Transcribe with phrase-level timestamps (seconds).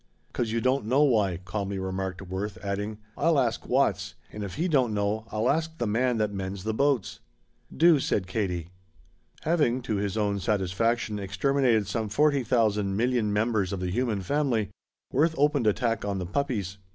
[0.33, 4.67] '""'Cause you don't know why," calmly remarked Worth, adding: "I'll ask Watts, and if he
[4.67, 7.19] don't know I'll ask the man that mends the boats."
[7.71, 8.71] "Do," said Katie.
[9.43, 14.71] Having, to his own satisfaction, exterminated some forty thousand million members of the human family,
[15.13, 16.79] Worth opened attack on the puppies.